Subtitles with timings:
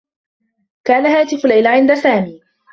[0.83, 2.41] كان هاتف ليلى عند سامي.